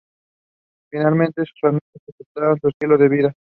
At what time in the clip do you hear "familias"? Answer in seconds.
1.61-1.83